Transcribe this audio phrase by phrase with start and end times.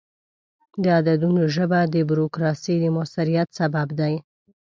[0.83, 4.09] د عددونو ژبه د بروکراسي د موثریت سبب ده.